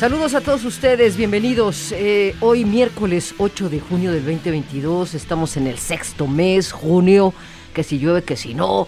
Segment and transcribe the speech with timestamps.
[0.00, 1.92] Saludos a todos ustedes, bienvenidos.
[1.92, 7.34] Eh, hoy miércoles 8 de junio del 2022, estamos en el sexto mes, junio,
[7.74, 8.86] que si llueve, que si no,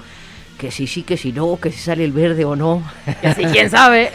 [0.57, 2.83] que si sí, que si no, que si sale el verde o no.
[3.21, 4.09] Que si quién sabe.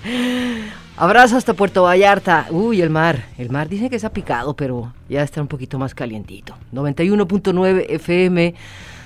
[0.96, 2.48] Abrazo hasta Puerto Vallarta.
[2.50, 3.26] Uy, el mar.
[3.38, 6.56] El mar dicen que está picado, pero ya está un poquito más calientito.
[6.74, 8.54] 91.9 FM.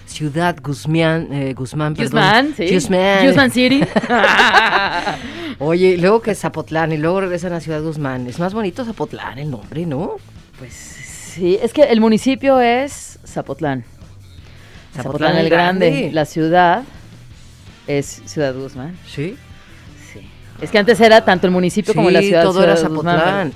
[0.06, 1.95] Ciudad Guzmán, eh, Guzmán.
[1.95, 2.73] Guzmán, sí.
[2.73, 3.27] Guzmán.
[3.27, 3.83] Guzmán City.
[5.59, 8.27] Oye, luego que Zapotlán y luego regresan a Ciudad Guzmán.
[8.27, 10.16] Es más bonito Zapotlán el nombre, ¿no?
[10.59, 13.84] Pues sí, es que el municipio es Zapotlán.
[14.95, 16.10] Zapotlán, el Grande.
[16.12, 16.85] La ciudad
[17.87, 18.96] es Ciudad Guzmán.
[19.07, 19.37] Sí.
[20.13, 20.20] Sí.
[20.60, 22.43] Es que antes era tanto el municipio como la ciudad.
[22.43, 23.52] todo Ciudad era Zapotlán.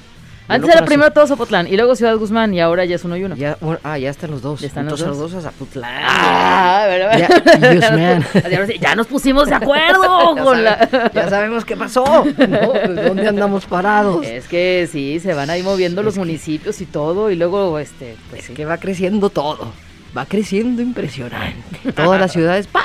[0.50, 3.24] Antes era primero todo Zapotlán y luego Ciudad Guzmán y ahora ya es uno y
[3.24, 3.36] uno.
[3.36, 4.60] Ya, ah, ya están los dos.
[4.60, 5.08] Ya están los dos.
[5.08, 5.90] los dos a Zapotlán.
[6.04, 7.18] Ah, ¿verdad?
[7.18, 7.28] Ya,
[7.74, 8.26] Guzmán.
[8.50, 10.02] Ya nos- ya nos pusimos de acuerdo
[10.36, 11.10] Ya, con sabe- la...
[11.14, 12.04] ya sabemos qué pasó.
[12.24, 12.24] ¿no?
[12.72, 14.26] Pues, ¿Dónde andamos parados?
[14.26, 18.42] Es que sí, se van ahí moviendo los municipios y todo y luego, este, pues
[18.42, 18.54] Es sí.
[18.54, 19.72] que va creciendo todo.
[20.16, 21.92] Va creciendo impresionante.
[21.94, 22.66] Todas las ciudades.
[22.66, 22.80] ¡pa!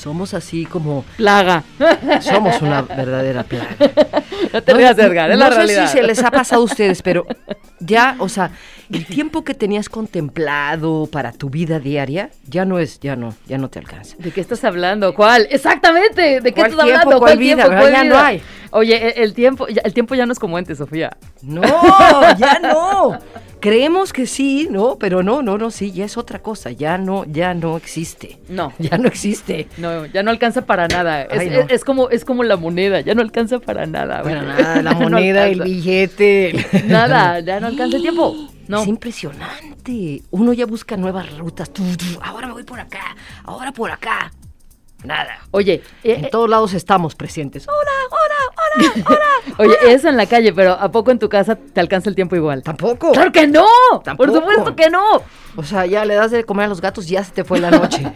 [0.00, 1.04] Somos así como.
[1.16, 1.62] Plaga.
[2.20, 3.76] Somos una verdadera plaga.
[4.52, 5.86] No te rías, Edgar, es no la sé realidad.
[5.86, 7.24] si se les ha pasado a ustedes, pero
[7.78, 8.50] ya, o sea,
[8.92, 13.58] el tiempo que tenías contemplado para tu vida diaria, ya no es, ya no, ya
[13.58, 14.16] no te alcanza.
[14.18, 15.14] ¿De qué estás hablando?
[15.14, 15.46] ¿Cuál?
[15.50, 17.00] Exactamente, ¿de qué ¿Cuál estás tiempo?
[17.00, 17.18] hablando?
[17.20, 17.56] ¿Cuál vida?
[17.64, 17.76] tiempo?
[17.80, 18.42] ¿Cuál Ya no hay.
[18.72, 21.16] Oye, el, el tiempo, el tiempo ya no es como antes, Sofía.
[21.42, 21.62] No,
[22.38, 23.18] ya no.
[23.60, 24.96] Creemos que sí, ¿no?
[24.98, 26.70] Pero no, no, no, sí, ya es otra cosa.
[26.70, 28.38] Ya no, ya no existe.
[28.48, 28.72] No.
[28.78, 29.68] Ya no existe.
[29.76, 31.22] No, ya no alcanza para nada.
[31.22, 31.60] Es, no.
[31.60, 34.22] es- es como, es como la moneda, ya no alcanza para nada.
[34.22, 36.66] Bueno, nada, la no moneda, el billete.
[36.86, 38.34] Nada, ya no alcanza el tiempo.
[38.68, 38.82] No.
[38.82, 40.22] Es impresionante.
[40.30, 41.70] Uno ya busca nuevas rutas.
[42.22, 44.32] Ahora me voy por acá, ahora por acá.
[45.02, 45.38] Nada.
[45.50, 47.66] Oye, eh, En eh, todos lados estamos presentes.
[47.66, 47.78] Hola,
[48.10, 48.19] hola,
[49.58, 52.36] oye, eso en la calle, pero ¿a poco en tu casa te alcanza el tiempo
[52.36, 52.62] igual?
[52.62, 53.12] Tampoco.
[53.12, 53.66] ¡Claro que no!
[54.04, 54.30] Tampoco.
[54.32, 55.22] ¡Por supuesto que no!
[55.56, 57.70] O sea, ya le das de comer a los gatos, ya se te fue la
[57.70, 58.02] noche.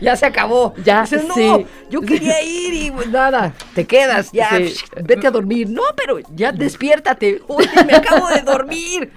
[0.00, 0.74] ya se acabó.
[0.84, 1.66] Ya, Dices, no, sí.
[1.90, 4.68] yo quería ir y pues, nada, te quedas, ya, Sí.
[4.68, 5.68] psh, vete a dormir.
[5.70, 7.42] No, pero ya despiértate.
[7.48, 9.12] Oye, me acabo de dormir.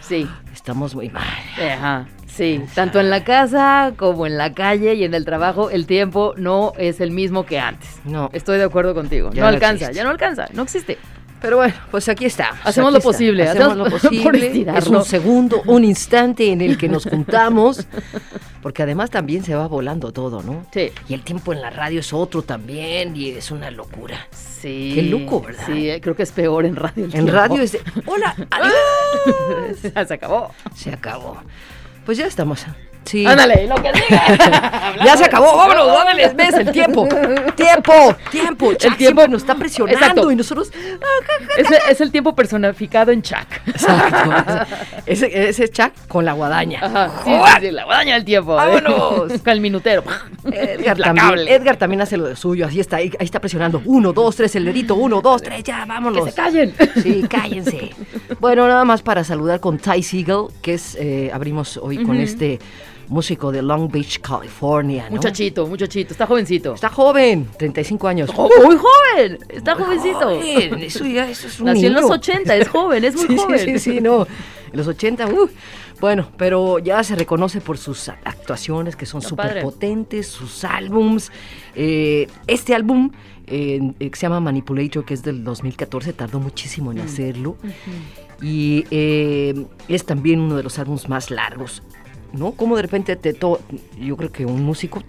[0.00, 0.28] Sí.
[0.52, 1.22] Estamos muy mal.
[1.56, 5.86] Ajá, sí, tanto en la casa como en la calle y en el trabajo, el
[5.86, 7.88] tiempo no es el mismo que antes.
[8.04, 8.30] No.
[8.32, 9.30] Estoy de acuerdo contigo.
[9.32, 9.94] Ya no, no alcanza, existe.
[9.96, 10.98] ya no alcanza, no existe.
[11.40, 12.50] Pero bueno, pues aquí está.
[12.62, 14.64] Hacemos lo posible, Hacemos, hacemos lo posible.
[14.76, 17.84] es un segundo, un instante en el que nos juntamos.
[18.62, 20.64] Porque además también se va volando todo, ¿no?
[20.72, 20.92] Sí.
[21.08, 24.28] Y el tiempo en la radio es otro también y es una locura.
[24.30, 24.92] Sí.
[24.94, 25.64] Qué loco, ¿verdad?
[25.66, 26.92] Sí, eh, creo que es peor en radio.
[26.98, 27.32] el En tiempo.
[27.32, 30.06] radio es de, hola, adiós.
[30.06, 30.52] Se acabó.
[30.76, 31.38] Se acabó.
[32.04, 32.66] Pues ya estamos.
[33.04, 33.26] Sí.
[33.26, 34.94] Ándale, lo que diga.
[35.04, 37.08] Ya se acabó, vámonos, vámonos, ves el tiempo.
[37.56, 37.92] Tiempo,
[38.30, 38.74] tiempo.
[38.74, 40.30] Chuck tiempo- nos está presionando Exacto.
[40.32, 40.70] y nosotros.
[41.56, 43.46] Es, es el tiempo personificado en Chuck.
[43.66, 44.74] Exacto.
[45.06, 46.80] Ese, ese Chuck con la guadaña.
[46.82, 48.54] Ajá, sí, sí, sí, la guadaña del tiempo.
[48.54, 49.32] Vámonos.
[49.42, 50.04] Con el minutero.
[50.50, 51.48] Edgar también.
[51.48, 53.82] Edgar también hace lo de suyo, así está, ahí, ahí está presionando.
[53.84, 56.24] Uno, dos, tres, el dedito, uno, dos, tres, ya, vámonos.
[56.24, 56.74] Que se callen.
[57.02, 57.90] Sí, cállense.
[58.40, 62.58] Bueno, nada más para saludar con Ty Siegel, que es, eh, abrimos hoy con este
[63.12, 65.16] músico de Long Beach, California, ¿no?
[65.16, 66.74] Muchachito, muchachito, está jovencito.
[66.74, 68.30] Está joven, 35 años.
[68.30, 70.18] Jo- muy joven, está jovencito.
[70.20, 73.36] Joven, eso ya, eso es un Nació en los 80, es joven, es muy sí,
[73.36, 73.58] joven.
[73.58, 74.26] Sí, sí, sí, no.
[74.72, 75.48] En los 80, uh,
[76.00, 81.30] bueno, pero ya se reconoce por sus actuaciones que son súper potentes, sus álbums.
[81.74, 83.10] Eh, este álbum
[83.46, 87.56] eh, eh, que se llama Manipulator, que es del 2014, tardó muchísimo en hacerlo.
[88.40, 91.82] Y eh, es también uno de los álbumes más largos.
[92.32, 92.52] ¿No?
[92.52, 93.60] Como de repente te to
[93.98, 95.02] yo creo que un músico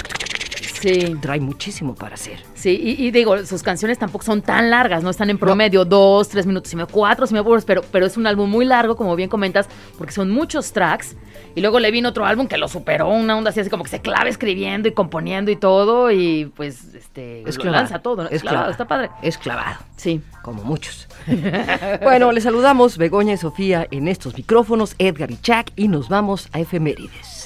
[0.65, 2.39] Sí, trae muchísimo para hacer.
[2.54, 6.30] sí, y, y digo, sus canciones tampoco son tan largas, no están en promedio dos,
[6.30, 8.95] tres minutos y medio, cuatro, si me apuras, pero, pero es un álbum muy largo,
[8.95, 9.68] como bien comentas,
[9.98, 11.15] porque son muchos tracks.
[11.56, 13.89] Y luego le vino otro álbum que lo superó, una onda así, así como que
[13.89, 18.30] se clava escribiendo y componiendo y todo, y pues este Es lo lanza todo, ¿no?
[18.30, 18.71] es clavado, clavado.
[18.71, 19.09] está padre.
[19.21, 19.77] Es clavado.
[19.95, 20.21] Sí.
[20.42, 21.07] como muchos.
[22.01, 26.50] bueno, les saludamos Begoña y Sofía en estos micrófonos, Edgar y Chuck, y nos vamos
[26.54, 27.43] a efemérides.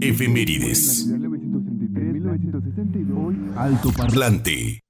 [0.00, 1.08] Efemérides.
[3.56, 4.82] Alto parlante.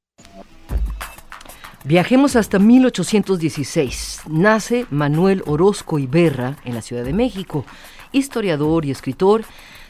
[1.85, 4.23] Viajemos hasta 1816.
[4.29, 7.65] Nace Manuel Orozco Iberra en la Ciudad de México,
[8.13, 9.45] historiador y escritor.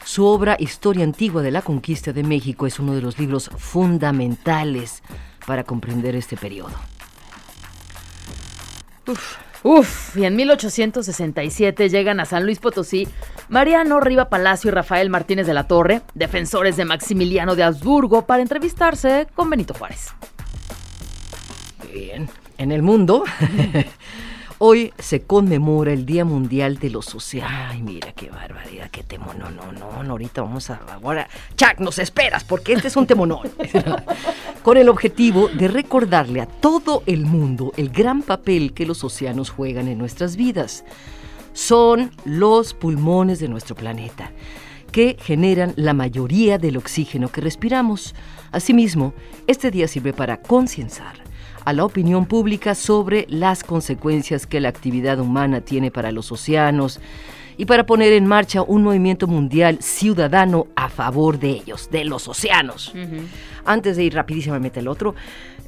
[0.05, 5.03] Su obra Historia Antigua de la Conquista de México es uno de los libros fundamentales
[5.45, 6.71] para comprender este periodo.
[9.07, 9.48] Uf.
[9.63, 13.07] Uf, y en 1867 llegan a San Luis Potosí
[13.49, 18.41] Mariano Riva Palacio y Rafael Martínez de la Torre, defensores de Maximiliano de Habsburgo, para
[18.41, 20.13] entrevistarse con Benito Juárez.
[21.91, 23.23] Bien, en el mundo
[24.61, 27.53] Hoy se conmemora el Día Mundial de los Océanos.
[27.69, 29.39] Ay, mira qué barbaridad, qué temón.
[29.39, 30.81] No, no, no, ahorita vamos a.
[31.01, 33.49] Ahora, Chuck, nos esperas, porque este es un temonón.
[34.61, 39.49] Con el objetivo de recordarle a todo el mundo el gran papel que los océanos
[39.49, 40.83] juegan en nuestras vidas.
[41.53, 44.33] Son los pulmones de nuestro planeta
[44.91, 48.13] que generan la mayoría del oxígeno que respiramos.
[48.51, 49.13] Asimismo,
[49.47, 51.28] este día sirve para concienciar
[51.65, 56.99] a la opinión pública sobre las consecuencias que la actividad humana tiene para los océanos
[57.57, 62.27] y para poner en marcha un movimiento mundial ciudadano a favor de ellos, de los
[62.29, 62.93] océanos.
[63.65, 65.13] Antes de ir rapidísimamente al otro,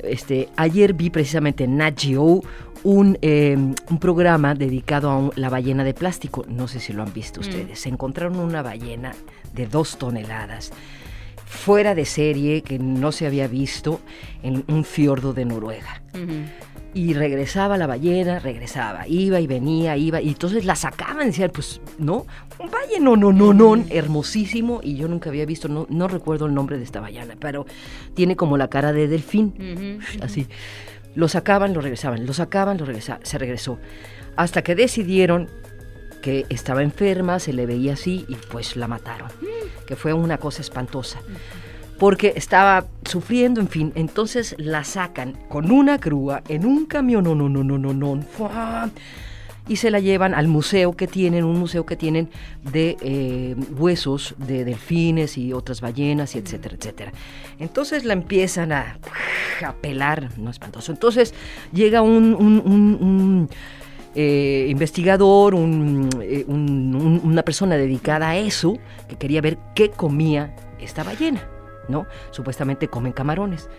[0.02, 2.42] este, ayer vi precisamente en Nat Geo
[2.84, 6.46] un, eh, un programa dedicado a la ballena de plástico.
[6.48, 7.44] No sé si lo han visto mm.
[7.44, 7.80] ustedes.
[7.80, 9.12] Se encontraron una ballena
[9.54, 10.72] de dos toneladas
[11.52, 14.00] fuera de serie que no se había visto
[14.42, 16.02] en un fiordo de Noruega.
[16.94, 21.82] Y regresaba la ballena, regresaba, iba y venía, iba, y entonces la sacaban, decían, pues,
[22.00, 22.26] ¿no?
[22.58, 26.46] Un valle, no, no, no, no, hermosísimo, y yo nunca había visto, no, no recuerdo
[26.46, 27.66] el nombre de esta ballena, pero
[28.14, 30.48] tiene como la cara de delfín, así.
[31.16, 33.78] Lo sacaban, lo regresaban, lo sacaban, lo regresaban, se regresó.
[34.38, 35.50] Hasta que decidieron
[36.22, 39.30] que estaba enferma, se le veía así y pues la mataron,
[39.86, 41.20] que fue una cosa espantosa,
[41.98, 47.36] porque estaba sufriendo, en fin, entonces la sacan con una grúa en un camión, no,
[47.36, 48.24] no, no, no, no, no,
[49.68, 52.30] y se la llevan al museo que tienen, un museo que tienen
[52.74, 57.14] de eh, huesos de delfines y otras ballenas, y etcétera, etcétera.
[57.60, 58.98] Entonces la empiezan a,
[59.66, 60.92] a pelar, no espantoso.
[60.92, 61.34] Entonces
[61.72, 63.48] llega un
[64.16, 68.78] eh, investigador, eh, una persona dedicada a eso,
[69.08, 71.48] que quería ver qué comía esta ballena,
[71.88, 72.06] ¿no?
[72.32, 73.70] Supuestamente comen camarones.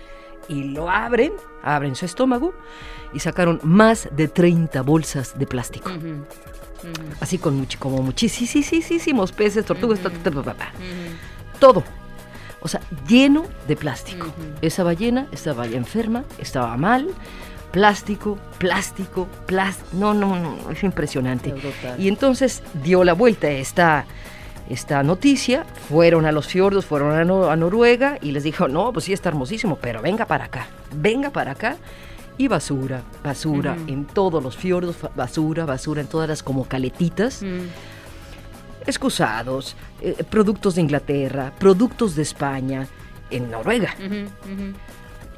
[0.48, 1.32] Y lo abren,
[1.62, 2.54] abren su estómago
[3.12, 5.90] y sacaron más de 30 bolsas de plástico.
[7.20, 10.00] Así con como muchísimos peces, tortugas,
[11.60, 11.84] todo.
[12.60, 14.26] O sea, lleno de plástico.
[14.62, 17.08] Esa ballena estaba enferma, estaba mal,
[17.72, 19.88] plástico, plástico, plástico.
[19.94, 21.52] No, no, no, es impresionante.
[21.98, 24.04] y entonces dio la vuelta esta,
[24.68, 29.12] esta noticia, fueron a los fiordos, fueron a, Noruega y les dijo, no, pues sí
[29.12, 31.76] está hermosísimo, pero venga para acá, venga para acá.
[32.38, 37.42] Y basura, basura en todos los fiordos, basura, basura en todas las como caletitas.
[37.42, 37.66] Mm.
[38.86, 42.88] Excusados, eh, productos de Inglaterra, productos de España,
[43.30, 43.94] en Noruega.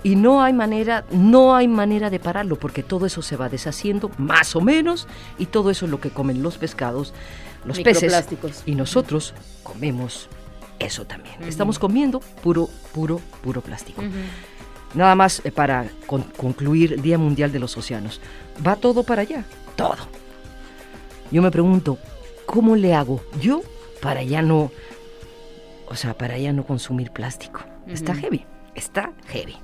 [0.04, 4.10] Y no hay manera, no hay manera de pararlo porque todo eso se va deshaciendo,
[4.18, 5.08] más o menos,
[5.38, 7.14] y todo eso es lo que comen los pescados,
[7.64, 8.28] los peces.
[8.66, 10.28] Y nosotros comemos
[10.78, 11.42] eso también.
[11.44, 14.02] Estamos comiendo puro, puro, puro plástico.
[14.94, 15.86] Nada más eh, para
[16.36, 18.20] concluir el Día Mundial de los Océanos.
[18.64, 19.96] Va todo para allá, todo.
[21.30, 21.98] Yo me pregunto,
[22.46, 23.62] ¿cómo le hago yo
[24.00, 24.70] para ya no,
[25.88, 27.60] o sea, para ya no consumir plástico?
[27.88, 29.56] Está heavy, está heavy.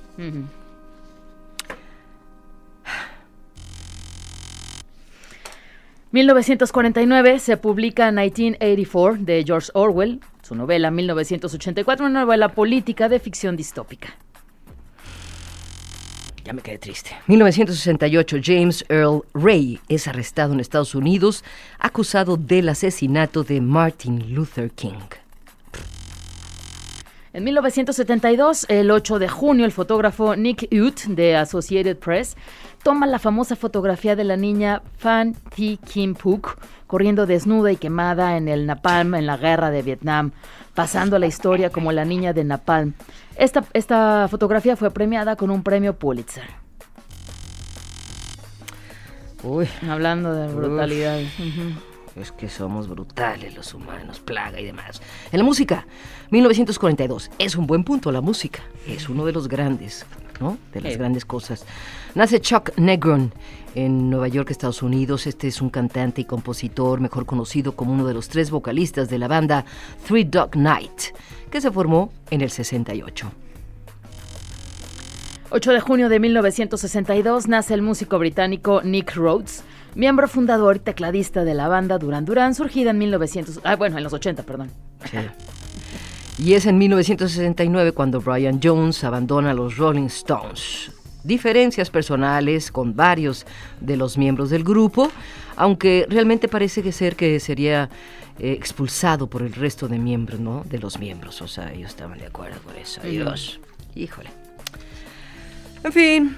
[6.11, 13.55] 1949 se publica 1984 de George Orwell, su novela 1984, una novela política de ficción
[13.55, 14.09] distópica.
[16.43, 17.11] Ya me quedé triste.
[17.27, 21.45] 1968, James Earl Ray es arrestado en Estados Unidos
[21.79, 25.20] acusado del asesinato de Martin Luther King.
[27.33, 32.35] En 1972, el 8 de junio, el fotógrafo Nick Ut de Associated Press
[32.83, 36.57] toma la famosa fotografía de la niña Fan Thi Kim Phuc
[36.87, 40.31] corriendo desnuda y quemada en el Napalm en la guerra de Vietnam,
[40.73, 42.95] pasando a la historia como la niña de Napalm.
[43.37, 46.43] Esta, esta fotografía fue premiada con un premio Pulitzer.
[49.43, 49.69] Uy.
[49.89, 51.21] Hablando de brutalidad.
[52.15, 55.01] Es que somos brutales los humanos, plaga y demás.
[55.31, 55.85] En la música,
[56.29, 57.31] 1942.
[57.39, 58.61] Es un buen punto la música.
[58.85, 60.05] Es uno de los grandes,
[60.39, 60.57] ¿no?
[60.73, 61.65] De las grandes cosas.
[62.13, 63.33] Nace Chuck Negron
[63.75, 65.25] en Nueva York, Estados Unidos.
[65.25, 69.17] Este es un cantante y compositor, mejor conocido como uno de los tres vocalistas de
[69.17, 69.63] la banda
[70.05, 71.15] Three Dog Night,
[71.49, 73.31] que se formó en el 68.
[75.53, 79.65] 8 de junio de 1962 nace el músico británico Nick Rhodes,
[79.95, 84.03] miembro fundador y tecladista de la banda Duran Duran, surgida en 1900, ah, bueno, en
[84.03, 84.71] los 80, perdón.
[86.37, 90.91] Y es en 1969 cuando Brian Jones abandona los Rolling Stones.
[91.23, 93.45] Diferencias personales con varios
[93.79, 95.11] de los miembros del grupo,
[95.55, 97.89] aunque realmente parece que ser que sería
[98.39, 100.63] eh, expulsado por el resto de miembros, ¿no?
[100.67, 103.01] De los miembros, o sea, ellos estaban de acuerdo con eso.
[103.01, 103.59] Dios,
[103.93, 104.31] híjole.
[105.83, 106.37] En fin.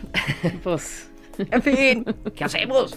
[0.64, 1.10] Pues.
[1.38, 2.96] En fin, ¿qué hacemos?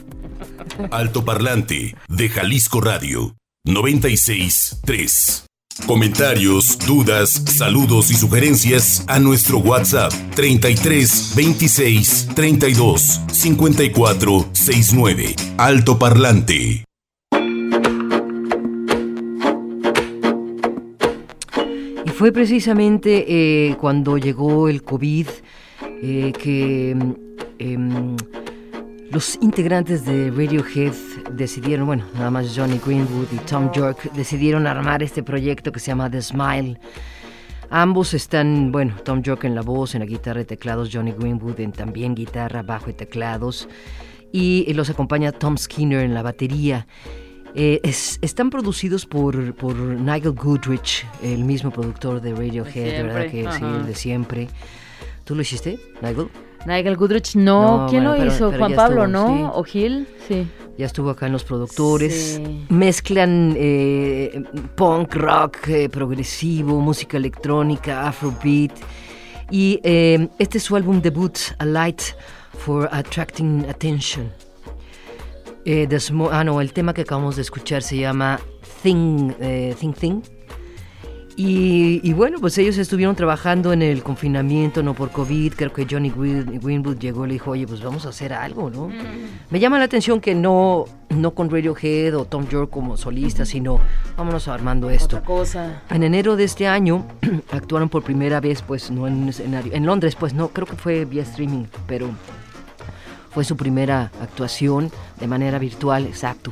[0.90, 3.34] Alto Parlante de Jalisco Radio
[3.66, 5.44] 96.3.
[5.86, 15.36] Comentarios, dudas, saludos y sugerencias a nuestro WhatsApp 33 26 32 54 69.
[15.58, 16.84] Alto Parlante.
[22.04, 25.28] Y fue precisamente eh, cuando llegó el COVID
[26.02, 26.96] eh, que
[27.58, 28.16] em,
[29.10, 30.92] los integrantes de Radiohead
[31.32, 35.86] decidieron, bueno, nada más Johnny Greenwood y Tom York decidieron armar este proyecto que se
[35.88, 36.78] llama The Smile.
[37.70, 41.58] Ambos están, bueno, Tom York en la voz, en la guitarra y teclados, Johnny Greenwood
[41.60, 43.68] en también guitarra, bajo y teclados,
[44.32, 46.86] y los acompaña Tom Skinner en la batería.
[47.54, 53.30] Eh, es- están producidos por, por Nigel Goodrich, el mismo productor de Radiohead, siempre, ¿verdad?
[53.30, 53.76] Que sí, ajá.
[53.78, 54.48] el de siempre.
[55.24, 56.28] ¿Tú lo hiciste, Nigel?
[56.66, 57.82] Nigel Goodrich, no.
[57.84, 58.46] No, ¿Quién bueno, lo pero- hizo?
[58.50, 59.36] pero Juan Pablo, estuvo, ¿no?
[59.36, 59.50] sí.
[59.54, 60.08] ¿O Gil?
[60.28, 60.46] Sí.
[60.78, 62.34] Ya estuvo acá en los productores.
[62.44, 62.66] Sí.
[62.68, 64.42] Mezclan eh,
[64.74, 68.72] punk, rock, eh, progresivo, música electrónica, afrobeat.
[69.50, 72.02] Y eh, este es su álbum debut, A Light
[72.58, 74.30] for Attracting Attention.
[76.30, 78.38] Ah, no, el tema que acabamos de escuchar se llama
[78.82, 79.32] Thing,
[79.80, 80.20] Thing Thing.
[81.38, 85.52] Y, y bueno, pues ellos estuvieron trabajando en el confinamiento, no por COVID.
[85.54, 88.88] Creo que Johnny Greenwood llegó y le dijo, oye, pues vamos a hacer algo, ¿no?
[89.50, 93.80] Me llama la atención que no, no con Radiohead o Tom York como solista, sino
[94.16, 95.16] vámonos armando esto.
[95.16, 95.82] Otra cosa.
[95.90, 97.04] En enero de este año
[97.52, 100.76] actuaron por primera vez, pues no en un escenario, en Londres, pues no, creo que
[100.76, 102.08] fue vía streaming, pero
[103.30, 104.90] fue su primera actuación
[105.20, 106.50] de manera virtual, exacto.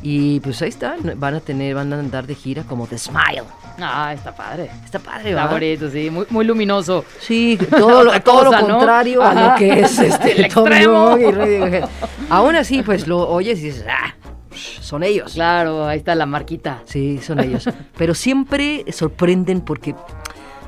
[0.00, 3.42] Y pues ahí están, van a tener, van a andar de gira como The Smile.
[3.78, 4.70] Ah, está padre.
[4.84, 5.50] Está padre, Está ¿verdad?
[5.50, 6.10] bonito, sí.
[6.10, 7.04] Muy, muy luminoso.
[7.20, 10.68] Sí, todo lo, todo lo contrario a lo que es este El Tom.
[10.68, 11.84] York y Radiohead.
[12.30, 14.14] Aún así, pues lo oyes y dices, ah,
[14.80, 15.32] son ellos.
[15.34, 16.82] Claro, ahí está la marquita.
[16.84, 17.68] Sí, son ellos.
[17.96, 19.94] Pero siempre sorprenden porque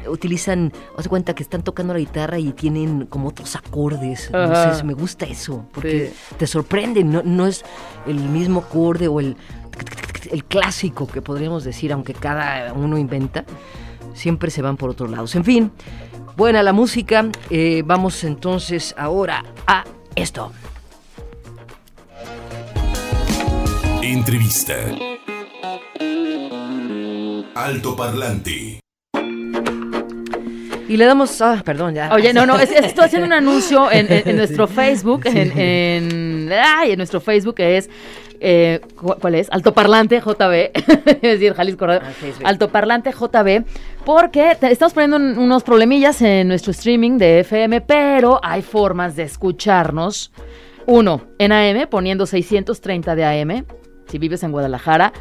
[0.07, 4.31] utilizan, haz de cuenta que están tocando la guitarra y tienen como otros acordes.
[4.31, 6.35] Sé, me gusta eso, porque Sí.
[6.37, 7.65] te sorprenden, no, no es
[8.07, 9.37] el mismo acorde o el,
[10.31, 13.45] el clásico que podríamos decir, aunque cada uno inventa,
[14.15, 15.35] siempre se van por otros lados.
[15.35, 15.71] En fin,
[16.37, 19.85] buena la música, eh, vamos entonces ahora a
[20.17, 20.53] esto.
[24.03, 24.75] Entrevista.
[27.55, 28.81] Alto Parlante.
[30.87, 32.13] Y le damos, ah, perdón, ya.
[32.13, 35.59] Oye, no, no, es, es- estoy haciendo un anuncio en, en- en nuestro Facebook, en,
[35.59, 37.89] en, ay, en nuestro Facebook que es,
[38.41, 39.49] eh, cu- ¿cuál es?
[39.51, 40.71] Altoparlante JB,
[41.07, 42.49] es decir, Jalisco Radio, Ah.
[42.49, 43.65] Altoparlante JB,
[44.05, 49.17] porque te- estamos poniendo un- unos problemillas en nuestro streaming de FM, pero hay formas
[49.17, 50.33] de escucharnos.
[50.87, 53.65] Uno, en AM, poniendo 630 de AM,
[54.07, 55.13] si vives en Guadalajara.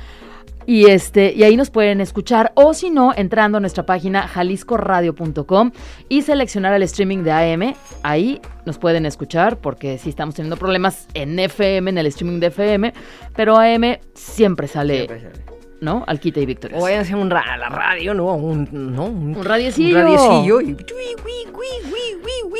[0.65, 5.71] Y este, y ahí nos pueden escuchar, o si no, entrando a nuestra página jaliscoradio.com
[6.09, 7.75] y seleccionar el streaming de AM.
[8.03, 12.47] Ahí nos pueden escuchar, porque sí estamos teniendo problemas en FM, en el streaming de
[12.47, 12.93] FM,
[13.35, 15.52] pero AM siempre sale, Siempre sale.
[15.83, 16.03] ¿No?
[16.07, 16.79] Al quita y victorias.
[16.79, 18.33] O vayan a hacer un a la radio, ¿no?
[18.35, 19.05] Un, ¿no?
[19.05, 19.99] Un radiecillo.
[19.99, 20.75] Un radiecillo y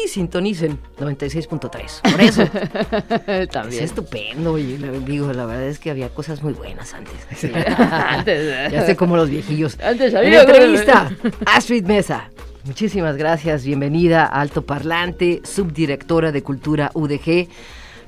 [0.08, 2.12] sintonicen 96.3.
[2.12, 2.44] Por eso.
[3.28, 3.84] Es También.
[3.84, 4.58] estupendo.
[4.58, 7.14] Y le digo, la verdad es que había cosas muy buenas antes.
[7.78, 9.78] Antes, ya sé como los viejillos.
[9.82, 11.12] Antes En había- entrevista,
[11.46, 12.30] Astrid Mesa.
[12.66, 13.66] Muchísimas gracias.
[13.66, 17.48] Bienvenida a Alto Parlante, subdirectora de Cultura UDG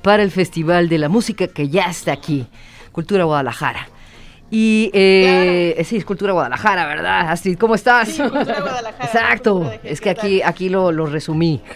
[0.02, 2.48] para el Festival de la Música que ya está aquí,
[2.92, 3.90] Cultura Guadalajara.
[4.58, 7.30] Y eh, sí, es Cultura Guadalajara, ¿verdad?
[7.30, 8.08] Astrid, ¿cómo estás?
[8.08, 11.62] Sí, Cultura Guadalajara, Exacto, es que ¿qué aquí, aquí lo, lo resumí.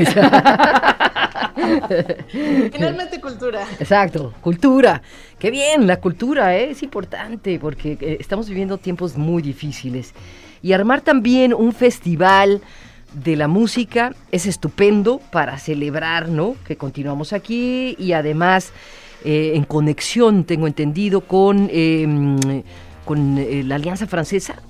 [2.71, 3.67] Finalmente cultura.
[3.81, 5.01] Exacto, cultura.
[5.38, 6.69] Qué bien, la cultura ¿eh?
[6.69, 10.13] es importante porque eh, estamos viviendo tiempos muy difíciles.
[10.62, 12.62] Y armar también un festival
[13.12, 16.55] de la música es estupendo para celebrar, ¿no?
[16.65, 18.71] Que continuamos aquí y además
[19.23, 22.63] eh, en conexión, tengo entendido, con, eh,
[23.05, 24.61] con eh, la Alianza Francesa.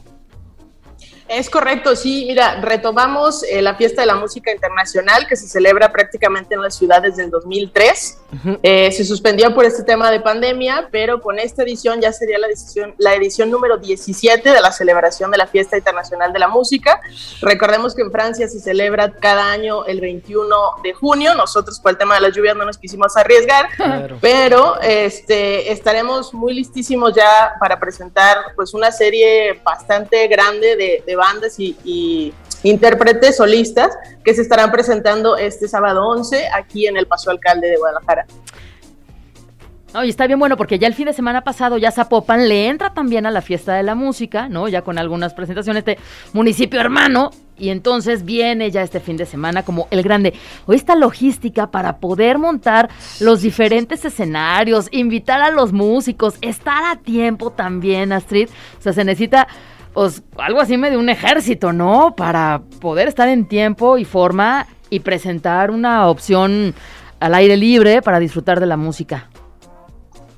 [1.29, 2.25] Es correcto, sí.
[2.27, 6.71] Mira, retomamos eh, la fiesta de la música internacional que se celebra prácticamente en la
[6.71, 8.17] ciudad desde el 2003.
[8.63, 12.47] Eh, se suspendió por este tema de pandemia, pero con esta edición ya sería la,
[12.47, 16.99] edición, la edición número 17 de la celebración de la fiesta internacional de la música.
[17.41, 21.35] Recordemos que en Francia se celebra cada año el 21 de junio.
[21.35, 23.69] Nosotros por el tema de las lluvias no nos quisimos arriesgar,
[24.21, 31.18] pero este, estaremos muy listísimos ya para presentar pues una serie bastante grande de, de
[31.19, 37.31] bandas y, intérpretes solistas que se estarán presentando este sábado 11 aquí en el Paso
[37.31, 38.25] Alcalde de Guadalajara.
[40.03, 42.93] y está bien bueno porque ya el fin de semana pasado ya Zapopan le entra
[42.93, 44.67] también a la fiesta de la música, ¿no?
[44.67, 45.97] Ya con algunas presentaciones de
[46.33, 50.33] municipio hermano y entonces viene ya este fin de semana como el grande.
[50.65, 56.95] O esta logística para poder montar los diferentes escenarios, invitar a los músicos, estar a
[56.95, 58.49] tiempo también, Astrid.
[58.79, 59.47] O sea, se necesita
[59.93, 62.15] pues algo así medio un ejército, ¿no?
[62.15, 66.73] Para poder estar en tiempo y forma y presentar una opción
[67.19, 69.29] al aire libre para disfrutar de la música.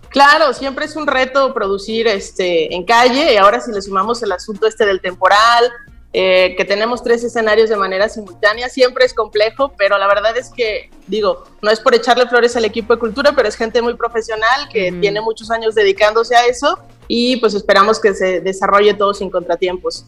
[0.10, 4.32] Claro, siempre es un reto producir este en calle y ahora si le sumamos el
[4.34, 5.72] asunto este del temporal,
[6.14, 10.50] eh, que tenemos tres escenarios de manera simultánea, siempre es complejo, pero la verdad es
[10.50, 13.96] que, digo, no es por echarle flores al equipo de cultura, pero es gente muy
[13.96, 16.78] profesional que tiene muchos años dedicándose a eso
[17.08, 20.06] y pues esperamos que se desarrolle todo sin contratiempos.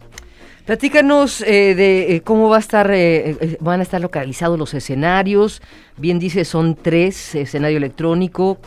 [0.64, 5.60] Platícanos eh, de eh, cómo va a estar, eh, van a estar localizados los escenarios.
[5.98, 8.58] Bien dice, son tres, escenario electrónico,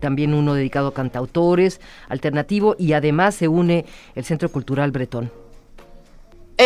[0.00, 3.84] también uno dedicado a cantautores, alternativo, y además se une
[4.14, 5.41] el Centro Cultural Bretón.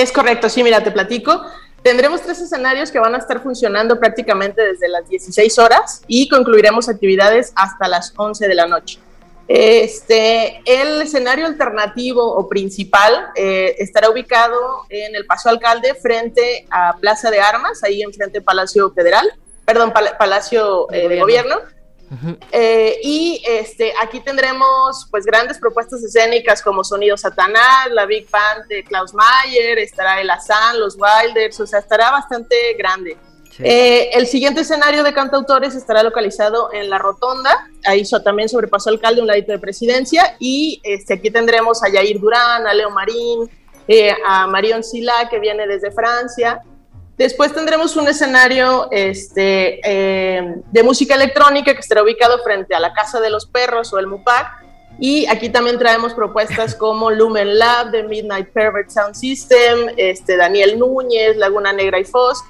[0.03, 1.43] Es correcto, sí, mira, te platico.
[1.83, 6.91] Tendremos tres escenarios que van a estar funcionando prácticamente desde las 16 horas y concluiremos
[6.91, 8.99] actividades hasta las 11 de la noche.
[9.49, 16.97] Este, el escenario alternativo o principal eh, estará ubicado en el Paso Alcalde frente a
[17.01, 19.27] Plaza de Armas, ahí enfrente Palacio Federal,
[19.65, 21.61] perdón, Palacio de eh, Gobierno.
[22.53, 28.67] Eh, y este, aquí tendremos pues grandes propuestas escénicas como Sonido Satanás, la Big Band
[28.69, 33.17] de Klaus Mayer, estará el Azan, los Wilders, o sea, estará bastante grande.
[33.59, 39.23] Eh, el siguiente escenario de cantautores estará localizado en la Rotonda, ahí también sobrepasó alcalde
[39.23, 43.51] un ladito de presidencia, y este, aquí tendremos a Yair Durán, a Leo Marín,
[43.89, 46.61] eh, a Marion Sila, que viene desde Francia.
[47.19, 52.93] Después tendremos un escenario este, eh, de música electrónica que estará ubicado frente a la
[52.93, 54.65] Casa de los Perros o el MUPAC.
[54.99, 60.79] Y aquí también traemos propuestas como Lumen Lab de Midnight Pervert Sound System, este, Daniel
[60.79, 62.43] Núñez, Laguna Negra y Foz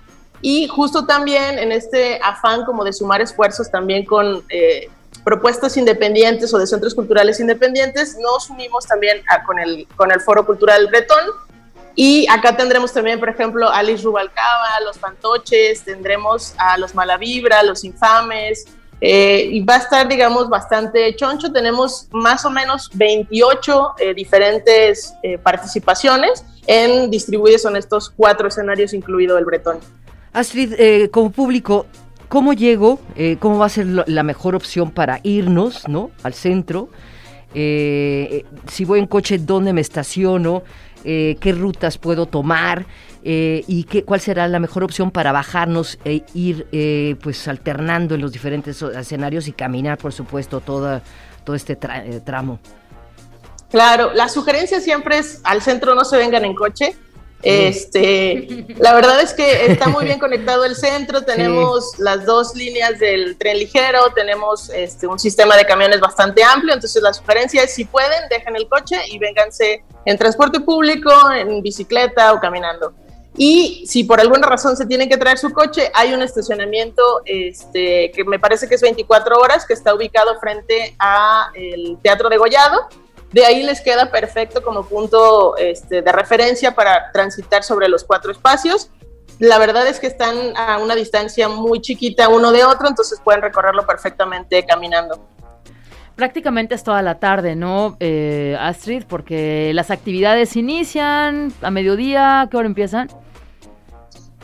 [0.43, 4.89] y justo también en este afán como de sumar esfuerzos también con eh,
[5.25, 10.47] propuestas independientes o de centros culturales independientes, nos unimos también con, el, con el Foro
[10.47, 11.19] Cultural Bretón.
[11.97, 17.83] Y acá tendremos también, por ejemplo, Alice Rubalcaba, Los Fantoches, tendremos a Los Malavibra, Los
[17.83, 18.67] Infames,
[19.01, 21.51] eh, y va a estar, digamos, bastante choncho.
[21.53, 29.39] Tenemos más o menos 28 eh, diferentes participaciones en distribuidos en estos cuatro escenarios, incluido
[29.39, 29.79] el Bretón.
[30.37, 31.87] Astrid, eh, como público,
[32.29, 33.01] ¿cómo llego?
[33.17, 36.11] Eh, ¿Cómo va a ser la mejor opción para irnos ¿no?
[36.23, 36.91] al centro?
[37.55, 40.63] Eh, si voy en coche, ¿dónde me estaciono?
[41.07, 42.87] ¿Qué rutas puedo tomar?
[43.23, 46.67] ¿Y qué, cuál será la mejor opción para bajarnos e ir
[47.23, 51.01] pues alternando en los diferentes escenarios y caminar, por supuesto, todo
[51.55, 52.59] este tramo?
[53.71, 56.97] Claro, la sugerencia siempre es al centro no se vengan en coche
[57.43, 62.99] este, la verdad es que está muy bien conectado el centro, tenemos las dos líneas
[62.99, 67.75] del tren ligero, tenemos este, un sistema de camiones bastante amplio, entonces la sugerencia es
[67.75, 72.95] si pueden, dejen el coche y vénganse en transporte público, en bicicleta o caminando.
[73.39, 78.11] Y si por alguna razón se tienen que traer su coche, hay un estacionamiento este,
[78.13, 82.89] que me parece que es 24 horas, que está ubicado frente al Teatro de Gollado
[83.37, 88.33] de ahí les queda perfecto como punto este, de referencia para transitar sobre los cuatro
[88.33, 88.91] espacios.
[89.39, 93.43] La verdad es que están a una distancia muy chiquita uno de otro, entonces pueden
[93.43, 95.29] recorrerlo perfectamente caminando.
[96.15, 99.05] Prácticamente es toda la tarde, ¿no, eh, Astrid?
[99.07, 103.11] Porque las actividades inician a mediodía, ¿qué hora empiezan?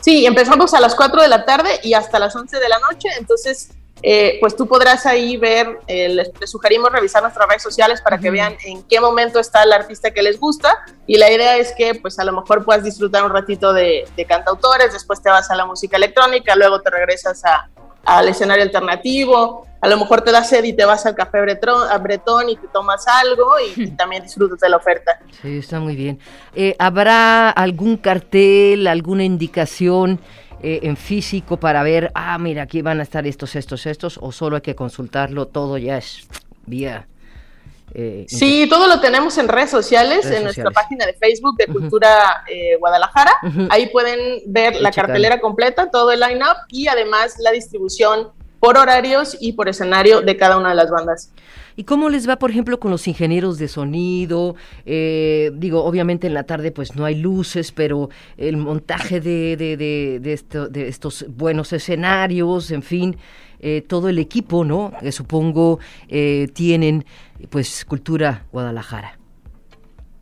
[0.01, 3.09] Sí, empezamos a las 4 de la tarde y hasta las 11 de la noche,
[3.17, 3.71] entonces
[4.05, 8.29] eh, pues tú podrás ahí ver, eh, les, sugerimos revisar nuestras redes sociales para que
[8.29, 11.95] vean en qué momento está el artista que les gusta y la idea es que
[11.95, 15.65] pues a lo mejor puedas disfrutar un ratito de, cantautores, después te vas a la
[15.65, 17.69] música electrónica, luego te regresas a,
[18.03, 21.89] al escenario alternativo, a lo mejor te da sed y te vas al café bretón,
[21.89, 25.17] a bretón y te tomas algo y, también disfrutas de la oferta.
[25.41, 26.19] Sí, está muy bien.
[26.55, 30.19] Eh, ¿Habrá algún cartel, alguna indicación
[30.63, 34.31] eh, en físico para ver, ah, mira, aquí van a estar estos, estos, estos, o
[34.31, 36.27] solo hay que consultarlo, todo ya es
[36.65, 37.07] vía
[37.95, 42.43] eh, sí, todo lo tenemos en redes sociales, en nuestra página de Facebook de Cultura
[42.79, 43.31] Guadalajara.
[43.69, 49.37] Ahí pueden ver la cartelera completa, todo el line-up y además la distribución por horarios
[49.39, 51.31] y por escenario de cada una de las bandas.
[51.75, 54.55] ¿Y cómo les va, por ejemplo, con los ingenieros de sonido?
[54.85, 59.77] Eh, digo, obviamente en la tarde pues no hay luces, pero el montaje de, de,
[59.77, 63.17] de, estos buenos escenarios, en fin,
[63.59, 64.91] eh, todo el equipo, ¿no?
[64.99, 67.05] Que supongo eh, tienen
[67.49, 69.17] pues Cultura Guadalajara.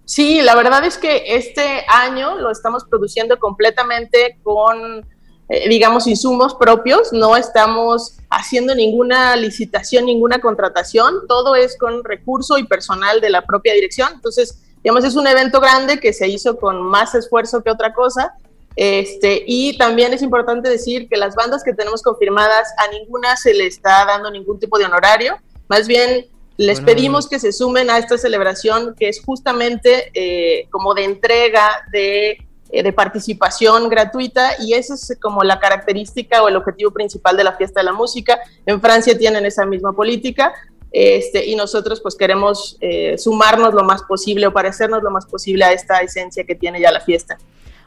[0.05, 5.05] Sí, la verdad es que este año lo estamos produciendo completamente con
[5.53, 12.57] eh, digamos, insumos propios, no estamos haciendo ninguna licitación, ninguna contratación, todo es con recurso
[12.57, 14.07] y personal de la propia dirección.
[14.13, 18.33] Entonces, digamos, es un evento grande que se hizo con más esfuerzo que otra cosa.
[18.77, 23.53] Este, y también es importante decir que las bandas que tenemos confirmadas, a ninguna se
[23.53, 25.35] le está dando ningún tipo de honorario,
[25.67, 30.93] más bien les pedimos que se sumen a esta celebración que es justamente eh, como
[30.93, 32.37] de entrega de
[32.71, 37.53] de participación gratuita y esa es como la característica o el objetivo principal de la
[37.53, 38.39] fiesta de la música.
[38.65, 40.53] En Francia tienen esa misma política
[40.91, 45.63] este, y nosotros pues queremos eh, sumarnos lo más posible o parecernos lo más posible
[45.63, 47.38] a esta esencia que tiene ya la fiesta.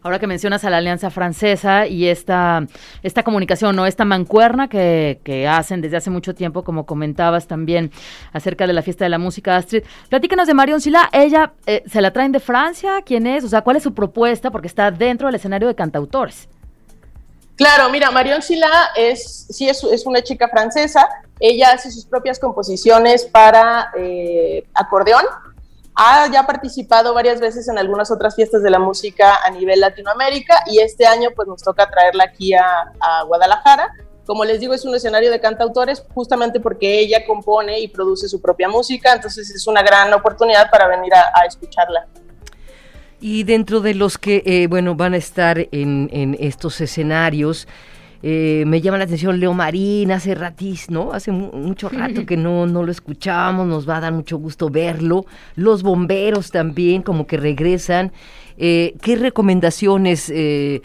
[0.05, 2.67] Ahora que mencionas a la Alianza Francesa y esta,
[3.03, 7.91] esta comunicación o esta mancuerna que, hacen desde hace mucho tiempo, como comentabas también
[8.35, 11.09] acerca de la fiesta de la música, Astrid, platícanos de Marion Sila.
[11.11, 13.45] Ella eh, se la traen de Francia, ¿quién es?
[13.45, 14.51] O sea, ¿cuál es su propuesta?
[14.51, 16.51] Porque está dentro del escenario de cantautores.
[17.57, 21.09] Claro, mira, Marion Sila es, sí es, es, una chica francesa.
[21.41, 25.25] Ella hace sus propias composiciones para eh, acordeón
[25.95, 30.65] ha ya participado varias veces en algunas otras fiestas de la música a nivel Latinoamérica
[30.67, 33.93] y este año pues nos toca traerla aquí a, Guadalajara.
[34.27, 38.41] Como les digo, es un escenario de cantautores justamente porque ella compone y produce su
[38.41, 42.07] propia música, entonces es una gran oportunidad para venir a, escucharla.
[43.21, 47.69] Y dentro de los que, eh, bueno, van a estar en, en estos escenarios,
[48.27, 51.13] eh, me llama la atención Leo Marín, hace ratis, ¿no?
[51.13, 55.27] Hace mucho rato que no, no lo escuchamos, nos va a dar mucho gusto verlo.
[55.57, 58.13] Los bomberos también, como que regresan.
[58.57, 60.81] Eh, ¿Qué recomendaciones eh,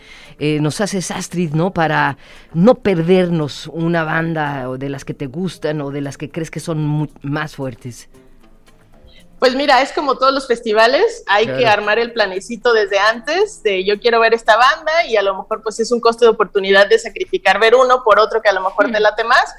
[0.60, 1.72] nos haces, Astrid, ¿no?
[1.72, 2.18] Para
[2.54, 6.60] no perdernos una banda de las que te gustan o de las que crees que
[6.60, 8.10] son más fuertes.
[9.40, 13.86] Pues mira, es como todos los festivales, hay que armar el planecito desde antes, de
[13.86, 16.90] yo quiero ver esta banda y a lo mejor pues es un costo de oportunidad
[16.90, 19.56] de sacrificar ver uno por otro que a lo mejor te late más,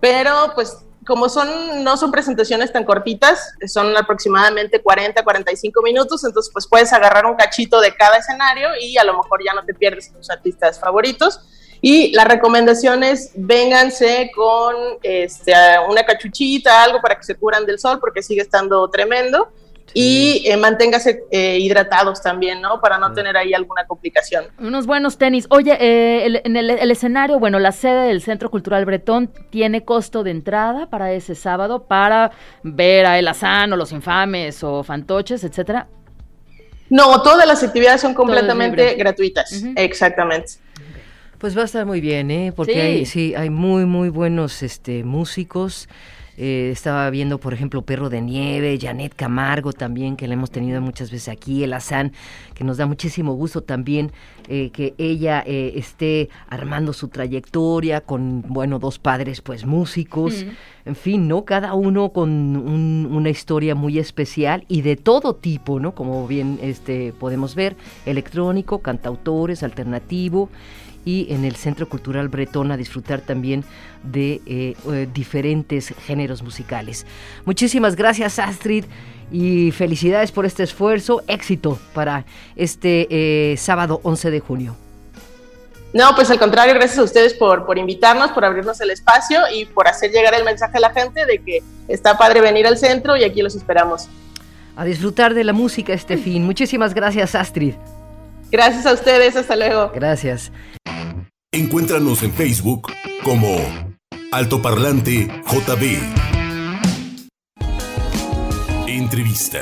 [0.00, 6.50] pero pues como son no son presentaciones tan cortitas, son aproximadamente 40, 45 minutos, entonces
[6.50, 9.74] pues puedes agarrar un cachito de cada escenario y a lo mejor ya no te
[9.74, 11.40] pierdes tus artistas favoritos.
[11.80, 15.52] Y las recomendaciones, vénganse con este,
[15.88, 19.48] una cachuchita, algo para que se curan del sol, porque sigue estando tremendo.
[19.94, 22.80] Y eh, manténgase eh, hidratados también, ¿no?
[22.80, 24.44] Para no tener ahí alguna complicación.
[24.58, 25.46] Unos buenos tenis.
[25.50, 30.30] Oye, eh, en el, escenario, bueno, la sede del Centro Cultural Bretón tiene costo de
[30.30, 35.88] entrada para ese sábado para ver a El Azán o Los Infames o Fantoches, etcétera.
[36.90, 39.62] No, todas las actividades son completamente gratuitas.
[39.76, 40.52] Exactamente.
[41.38, 42.52] Pues va a estar muy bien, ¿eh?
[42.54, 42.80] Porque sí.
[42.80, 45.88] hay, sí, hay muy, muy buenos este, músicos.
[46.40, 50.80] Eh, estaba viendo, por ejemplo, Perro de Nieve, Janet Camargo también, que la hemos tenido
[50.80, 52.12] muchas veces aquí, El Azán,
[52.54, 54.12] que nos da muchísimo gusto también
[54.48, 60.46] eh, que ella eh, esté armando su trayectoria con, bueno, dos padres pues músicos,
[60.84, 61.44] en fin, ¿no?
[61.44, 65.96] Cada uno con una historia muy especial y de todo tipo, ¿no?
[65.96, 70.50] Como bien este, podemos ver, electrónico, cantautores, alternativo
[71.08, 73.64] y en el Centro Cultural Bretón a disfrutar también
[74.02, 77.06] de eh, eh, diferentes géneros musicales.
[77.46, 78.84] Muchísimas gracias Astrid
[79.32, 84.76] y felicidades por este esfuerzo, éxito para este eh, sábado 11 de junio.
[85.94, 89.64] No, pues al contrario, gracias a ustedes por, por invitarnos, por abrirnos el espacio y
[89.64, 93.16] por hacer llegar el mensaje a la gente de que está padre venir al centro
[93.16, 94.10] y aquí los esperamos.
[94.76, 96.44] A disfrutar de la música este fin.
[96.44, 97.72] Muchísimas gracias, Astrid.
[98.50, 99.90] Gracias a ustedes, hasta luego.
[99.94, 100.52] Gracias.
[101.58, 102.92] Encuéntranos en Facebook
[103.24, 103.56] como
[104.30, 105.98] Altoparlante JB.
[108.86, 109.58] Entrevista.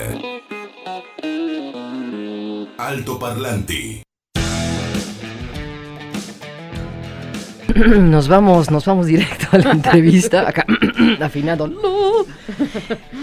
[2.77, 4.03] Altoparlante.
[7.99, 10.67] nos vamos, nos vamos directo a la entrevista, acá
[11.21, 11.73] afinado,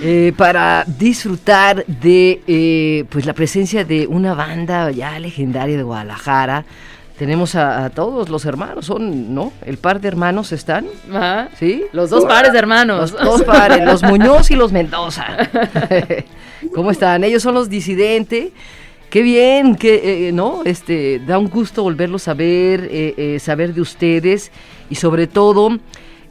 [0.01, 6.65] eh, para disfrutar de eh, pues la presencia de una banda ya legendaria de Guadalajara.
[7.17, 9.53] Tenemos a, todos los hermanos, son, ¿no?
[9.65, 10.87] El par de hermanos están,
[11.59, 11.85] ¿sí?
[11.91, 13.11] Los dos pares de hermanos.
[13.11, 15.25] Los dos pares, los Muñoz y los Mendoza.
[16.73, 17.23] ¿Cómo están?
[17.23, 18.51] Ellos son los disidentes.
[19.13, 20.61] Qué bien, que, eh, ¿no?
[20.65, 24.51] Este, da un gusto volverlos a ver, eh, eh, saber de ustedes
[24.89, 25.77] y sobre todo,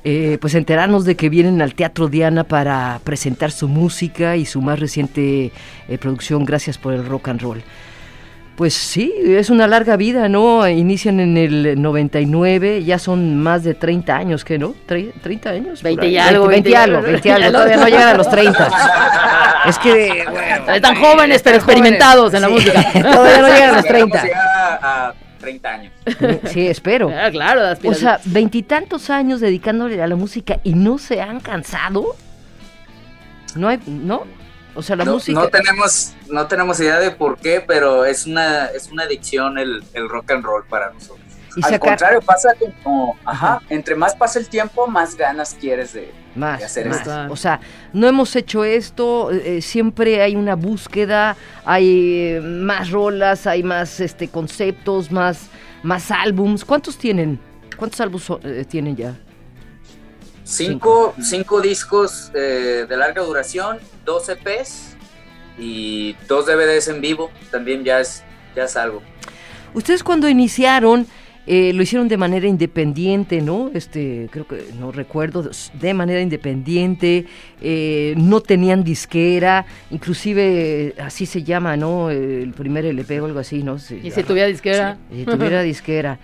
[0.03, 4.81] pues enterarnos de que vienen al Teatro Diana para presentar su música y su más
[4.81, 5.53] reciente
[6.01, 7.63] producción, Gracias por el Rock and Roll.
[8.57, 10.69] Pues sí, es una larga vida, ¿no?
[10.69, 14.75] Inician en el 99, ya son más de 30 años, ¿qué no?
[14.87, 15.83] ¿30 años?
[15.83, 16.47] 20 y algo.
[16.47, 18.71] 20, y algo, 20 y algo, todavía no llegan a los 30.
[19.65, 20.73] Es que, bueno.
[20.75, 22.85] Están jóvenes, pero experimentados en la música.
[22.93, 24.25] todavía no llegan a los 30.
[24.35, 25.93] a 30 años.
[26.47, 27.13] Sí, espero.
[27.15, 32.17] Ah, claro, O sea, veintitantos años dedicándole a la música y no se han cansado.
[33.55, 34.25] No hay, ¿no?
[34.75, 35.39] O sea, la música.
[35.39, 39.83] No tenemos, no tenemos idea de por qué, pero es una, es una adicción el,
[40.09, 41.21] rock and roll para nosotros.
[41.63, 46.11] Al contrario, pasa como, ajá, entre más pasa el tiempo, más ganas quieres de,
[46.65, 47.27] hacer esto.
[47.29, 47.61] O sea,
[47.93, 54.01] no hemos hecho esto, eh, siempre hay una búsqueda, hay eh, más rolas, hay más
[54.01, 55.49] este conceptos, más,
[55.83, 56.65] más álbums.
[56.65, 57.39] ¿Cuántos tienen?
[57.77, 59.15] ¿Cuántos álbumes eh, tienen ya?
[60.45, 64.97] Cinco, cinco discos de larga duración dos EPs
[65.59, 68.23] y dos DVDs en vivo, también ya es,
[68.57, 69.03] ya es algo.
[69.75, 71.07] Ustedes cuando iniciaron,
[71.47, 73.71] eh, lo hicieron de manera independiente, ¿no?
[73.75, 77.27] Este, creo que no recuerdo, de manera independiente,
[77.61, 82.11] eh, no tenían disquera, inclusive así se llama, ¿no?
[82.11, 83.77] El primer LP o algo así, ¿no?
[83.77, 84.99] y si tuviera disquera.
[85.11, 86.19] si tuviera disquera.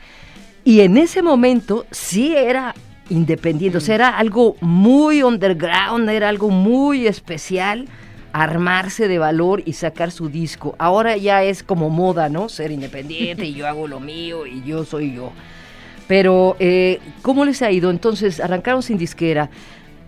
[0.65, 2.75] Y en ese momento sí era
[3.11, 7.87] independiente, o sea, era algo muy underground, era algo muy especial
[8.33, 10.75] armarse de valor y sacar su disco.
[10.79, 12.49] Ahora ya es como moda, ¿no?
[12.49, 15.33] Ser independiente y yo hago lo mío y yo soy yo.
[16.07, 17.91] Pero, eh, ¿cómo les ha ido?
[17.91, 19.51] Entonces, arrancaron sin disquera,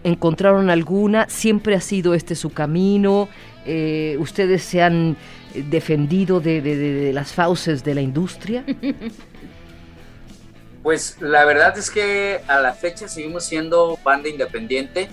[0.05, 3.29] encontraron alguna, siempre ha sido este su camino,
[3.67, 5.17] eh, ustedes se han
[5.55, 8.65] defendido de, de las fauces de la industria.
[10.91, 15.09] Pues la verdad es que a la fecha seguimos siendo banda independiente.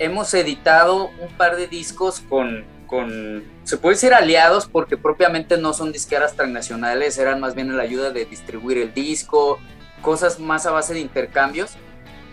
[0.00, 5.72] Hemos editado un par de discos con, con, se puede decir aliados porque propiamente no
[5.72, 9.60] son disqueras transnacionales, eran más bien la ayuda de distribuir el disco,
[10.02, 11.76] cosas más a base de intercambios.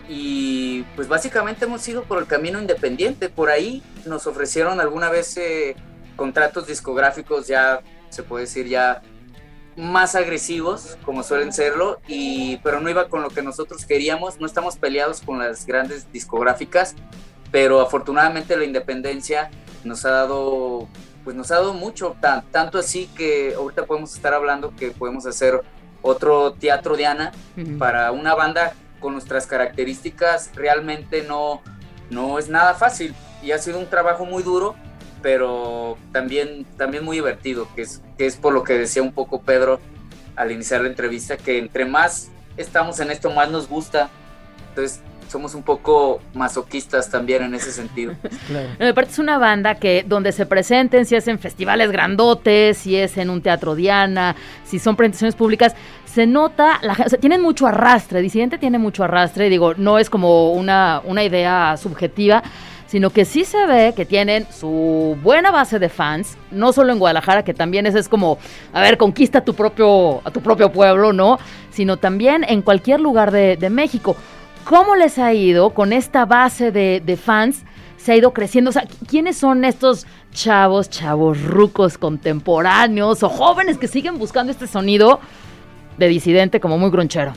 [0.08, 3.28] Y pues básicamente hemos ido por el camino independiente.
[3.28, 5.76] Por ahí nos ofrecieron alguna vez eh,
[6.16, 9.02] contratos discográficos ya, se puede decir ya
[9.78, 14.40] más agresivos, como suelen serlo, y, pero no iba con lo que nosotros queríamos.
[14.40, 16.96] No estamos peleados con las grandes discográficas,
[17.52, 19.50] pero afortunadamente la independencia
[19.84, 20.88] nos ha dado,
[21.22, 22.16] pues nos ha dado mucho,
[22.50, 25.62] tanto así que ahorita podemos estar hablando que podemos hacer
[26.02, 27.32] otro teatro Diana
[27.78, 30.50] para una banda con nuestras características.
[30.54, 31.62] Realmente no,
[32.10, 34.74] no es nada fácil y ha sido un trabajo muy duro
[35.22, 39.42] pero también, también muy divertido, que es, que es por lo que decía un poco
[39.42, 39.80] Pedro
[40.36, 44.08] al iniciar la entrevista, que entre más estamos en esto, más nos gusta.
[44.70, 48.14] Entonces, somos un poco masoquistas también en ese sentido.
[48.48, 48.92] Claro.
[48.92, 53.18] Aparte es una banda que donde se presenten, si es en festivales grandotes, si es
[53.18, 55.74] en un teatro Diana, si son presentaciones públicas,
[56.06, 60.08] se nota, la, o sea, tienen mucho arrastre, Disidente tiene mucho arrastre, digo, no es
[60.08, 62.42] como una, una idea subjetiva,
[62.88, 66.98] sino que sí se ve que tienen su buena base de fans, no solo en
[66.98, 68.38] Guadalajara, que también ese es como,
[68.72, 71.38] a ver, conquista tu propio, a tu propio pueblo, ¿no?
[71.70, 74.16] Sino también en cualquier lugar de, México.
[74.64, 77.62] ¿Cómo les ha ido con esta base de, fans?
[77.98, 78.70] Se ha ido creciendo.
[78.70, 84.66] O sea, ¿quiénes son estos chavos, chavos rucos contemporáneos o jóvenes que siguen buscando este
[84.66, 85.20] sonido
[85.98, 87.34] de disidente como muy gronchero?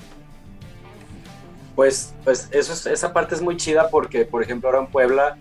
[1.82, 5.36] Pues, pues eso esa parte es muy chida porque, por ejemplo, ahora en Puebla,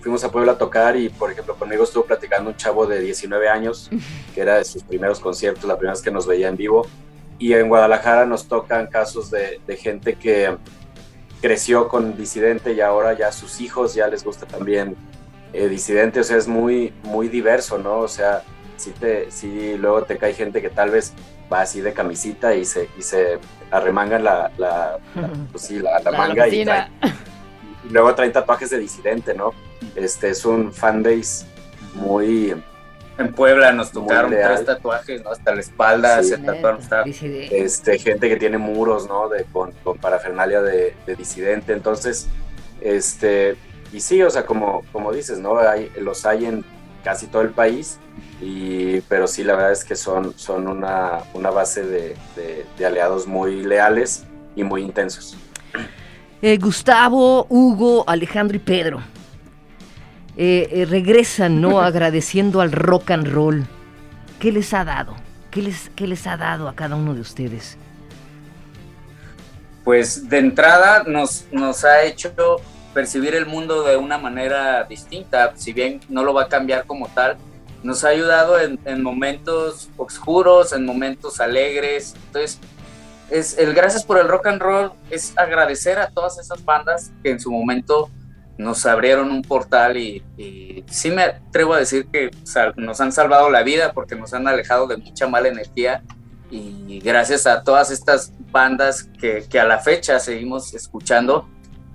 [0.00, 3.48] fuimos a Puebla a tocar y, por ejemplo, conmigo estuvo platicando un chavo de 19
[3.48, 3.90] años,
[4.32, 6.86] que era de sus primeros conciertos, la primera vez que nos veía en vivo.
[7.40, 10.56] Y en Guadalajara nos tocan casos de, gente que
[11.42, 14.94] creció con disidente y ahora ya sus hijos ya les gusta también
[15.52, 17.98] eh, disidente, o sea, es muy, muy diverso, ¿no?
[17.98, 18.44] O sea,
[18.76, 21.14] sí, te, sí luego te cae gente que tal vez
[21.52, 23.38] va así de camisita y se, y se
[23.70, 24.98] arremangan la, la,
[25.52, 26.64] pues sí, la, manga y,
[27.90, 29.52] luego traen tatuajes de disidente, ¿no?
[29.94, 31.46] Este es un fanbase
[31.94, 32.54] muy,
[33.18, 35.30] En Puebla nos tocaron tres tatuajes, ¿no?
[35.30, 36.80] Hasta la espalda se tatuaron.
[37.04, 39.28] Este, gente que tiene muros, ¿no?
[39.28, 41.72] De, con, parafernalia de, disidente.
[41.72, 42.28] Entonces,
[42.80, 43.56] este,
[43.92, 45.58] y sí, o sea, como, como dices, ¿no?
[45.58, 46.64] Hay, los hay en
[47.02, 47.98] casi todo el país,
[48.40, 52.16] y, pero sí, la verdad es que son, son una, una base de,
[52.76, 54.24] de, aliados muy leales
[54.56, 55.36] y muy intensos.
[56.40, 59.02] Eh, Gustavo, Hugo, Alejandro y Pedro
[60.36, 61.80] eh, eh, regresan, ¿no?
[61.82, 63.66] Agradeciendo al rock and roll.
[64.38, 65.16] ¿Qué les ha dado?
[65.50, 67.76] ¿Qué les, ¿Qué les ha dado a cada uno de ustedes?
[69.84, 72.32] Pues de entrada nos, nos ha hecho
[72.94, 77.08] percibir el mundo de una manera distinta, si bien no lo va a cambiar como
[77.08, 77.36] tal,
[77.82, 82.14] nos ha ayudado en, momentos oscuros, en momentos alegres.
[82.26, 82.58] Entonces,
[83.30, 87.30] es el gracias por el rock and roll es agradecer a todas esas bandas que
[87.30, 88.10] en su momento
[88.58, 90.22] nos abrieron un portal y,
[90.88, 92.30] sí me atrevo a decir que
[92.76, 96.02] nos han salvado la vida porque nos han alejado de mucha mala energía
[96.50, 101.48] y gracias a todas estas bandas que a la fecha seguimos escuchando,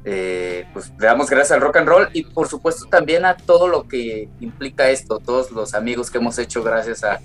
[0.07, 3.67] eh, pues le damos gracias al rock and roll y por supuesto también a todo
[3.67, 7.19] lo que implica esto, todos los amigos que hemos hecho gracias a,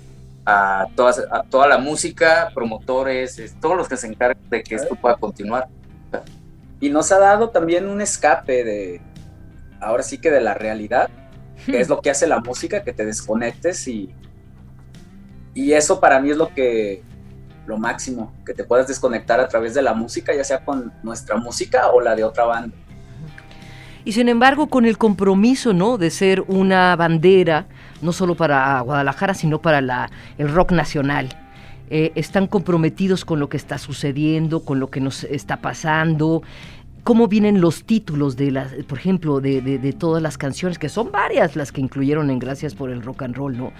[0.47, 4.95] a, todas, a toda la música, promotores, todos los que se encargan de que esto
[4.95, 5.67] pueda continuar.
[6.79, 9.01] Y nos ha dado también un escape de,
[9.79, 11.11] ahora sí que de la realidad,
[11.67, 14.09] que es lo que hace la música, que te desconectes y,
[15.53, 17.03] y eso para mí es lo que
[17.65, 21.37] lo máximo, que te puedas desconectar a través de la música, ya sea con nuestra
[21.37, 22.75] música o la de otra banda.
[24.03, 25.97] Y sin embargo, con el compromiso, ¿no?
[25.97, 27.67] De ser una bandera,
[28.01, 31.29] no solo para Guadalajara, sino para la, el rock nacional.
[31.91, 36.41] Eh, están comprometidos con lo que está sucediendo, con lo que nos está pasando,
[37.03, 41.55] cómo vienen los títulos de las, por ejemplo, de, todas las canciones, que son varias
[41.55, 43.73] las que incluyeron en Gracias por el Rock and Roll, ¿no?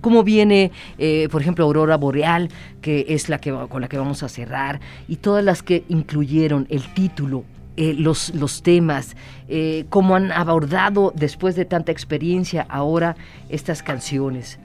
[0.00, 4.22] Cómo viene, eh, por ejemplo, Aurora Boreal, que es la que con la que vamos
[4.22, 7.44] a cerrar, y todas las que incluyeron el título.
[7.78, 9.16] Eh, los, los temas,
[9.48, 13.16] eh, cómo han abordado después de tanta experiencia ahora
[13.50, 14.58] estas canciones.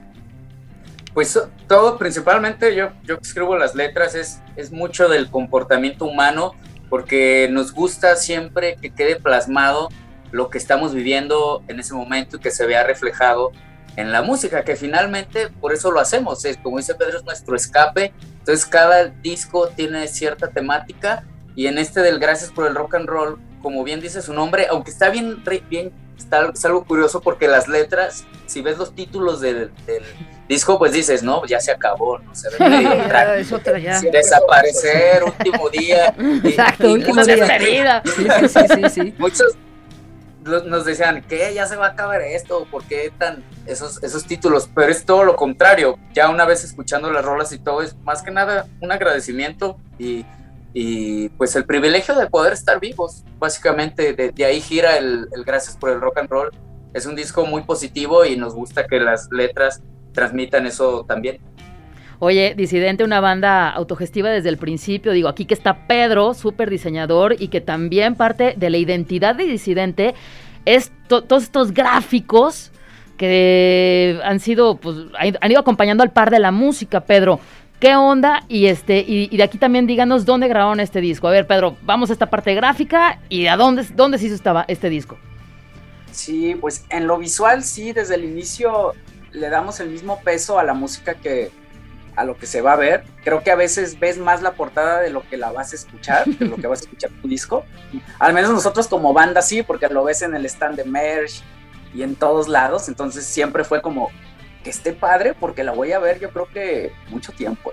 [1.12, 6.54] Pues todo, principalmente yo, yo escribo las letras, es, es mucho del comportamiento humano,
[6.92, 9.88] porque nos gusta siempre que quede plasmado
[10.30, 13.50] lo que estamos viviendo en ese momento y que se vea reflejado
[13.96, 17.56] en la música, que finalmente por eso lo hacemos, es, como dice Pedro, es nuestro
[17.56, 21.24] escape, entonces cada disco tiene cierta temática
[21.56, 24.66] y en este del Gracias por el Rock and Roll, como bien dice su nombre,
[24.68, 29.40] aunque está bien, bien está, es algo curioso porque las letras, si ves los títulos
[29.40, 29.72] del,
[30.48, 32.56] disco, pues dices, no, ya se acabó, no se ve
[33.38, 34.00] es otra ya.
[34.00, 36.14] Desaparecer, último día.
[36.44, 38.02] Exacto, último día.
[38.14, 39.56] Sí, sí, sí, sí, Muchos
[40.44, 41.52] nos decían, ¿qué?
[41.54, 44.68] Ya se va a acabar esto, ¿por qué tan esos, esos títulos?
[44.74, 45.98] Pero es todo lo contrario.
[46.12, 50.24] Ya una vez escuchando las rolas y todo, es más que nada un agradecimiento y,
[50.74, 53.24] y pues el privilegio de poder estar vivos.
[53.38, 56.50] Básicamente, de, ahí gira el, el Gracias por el Rock and Roll.
[56.92, 59.80] Es un disco muy positivo y nos gusta que las letras
[60.12, 61.38] transmitan eso también.
[62.18, 65.10] Oye, Disidente, una banda autogestiva desde el principio.
[65.10, 69.44] Digo, aquí que está Pedro, súper diseñador, y que también parte de la identidad de
[69.44, 70.14] Disidente
[70.64, 72.70] es todos estos gráficos
[73.16, 77.40] que han sido, pues, han ido acompañando al par de la música, Pedro.
[77.80, 78.44] ¿Qué onda?
[78.48, 81.26] Y este, y, de aquí también díganos dónde grabaron este disco.
[81.26, 84.36] A ver, Pedro, vamos a esta parte gráfica y a dónde, dónde se hizo
[84.68, 85.18] este disco.
[86.12, 88.92] Sí, pues en lo visual sí, desde el inicio
[89.32, 91.50] le damos el mismo peso a la música que
[92.14, 93.04] a lo que se va a ver.
[93.24, 96.26] Creo que a veces ves más la portada de lo que la vas a escuchar,
[96.26, 97.64] de lo que vas a escuchar tu disco.
[98.18, 101.42] Al menos nosotros como banda sí, porque lo ves en el stand de Merch
[101.94, 102.88] y en todos lados.
[102.88, 104.10] Entonces siempre fue como
[104.62, 107.72] que esté padre porque la voy a ver yo creo que mucho tiempo.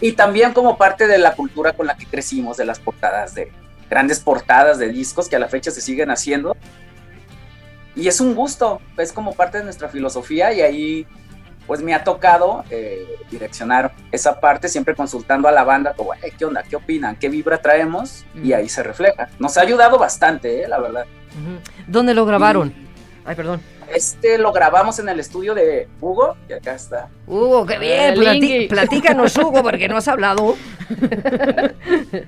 [0.00, 3.52] Y también como parte de la cultura con la que crecimos, de las portadas, de
[3.88, 6.56] grandes portadas de discos que a la fecha se siguen haciendo
[7.96, 11.06] y es un gusto, es como parte de nuestra filosofía y ahí
[11.66, 16.44] pues me ha tocado eh, direccionar esa parte siempre consultando a la banda, como, ¿qué
[16.44, 16.62] onda?
[16.62, 17.16] ¿Qué opinan?
[17.16, 18.24] ¿Qué vibra traemos?
[18.40, 19.28] Y ahí se refleja.
[19.40, 21.06] Nos ha ayudado bastante, eh, la verdad.
[21.88, 22.72] ¿Dónde lo grabaron?
[23.24, 23.60] Ay, perdón.
[23.92, 27.08] Este lo grabamos en el estudio de Hugo, y acá está.
[27.26, 28.68] Hugo, qué bien.
[28.68, 30.56] platícanos, Hugo, porque no has hablado.